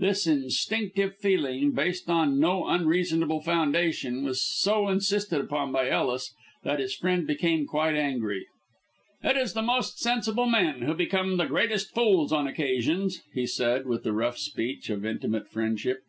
[0.00, 6.80] This instinctive feeling, based on no reasonable foundation, was so insisted upon by Ellis that
[6.80, 8.44] his friend became quite angry.
[9.22, 13.86] "It is the most sensible men who become the greatest fools on occasions," he said,
[13.86, 16.00] with the rough speech of intimate friendship.